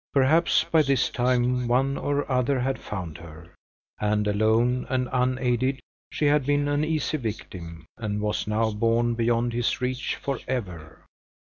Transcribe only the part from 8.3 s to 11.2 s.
now borne beyond his reach forever.